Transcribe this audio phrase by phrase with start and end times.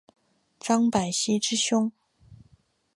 [0.59, 1.91] 张百熙之兄。